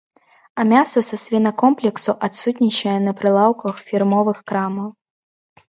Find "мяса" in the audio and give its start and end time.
0.71-1.01